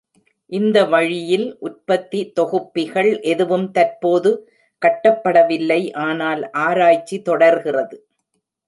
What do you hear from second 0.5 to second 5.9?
இந்த வழியில் உற்பத்தி தொகுப்பிகள் எதுவும் தற்போது கட்டப்படவில்லை,